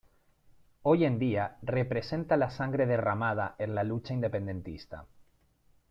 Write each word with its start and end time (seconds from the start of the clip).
Hoy 0.81 1.05
en 1.05 1.19
día, 1.19 1.59
representa 1.61 2.35
la 2.35 2.49
sangre 2.49 2.87
derramada 2.87 3.55
en 3.59 3.75
la 3.75 3.83
lucha 3.83 4.15
independentista. 4.15 5.05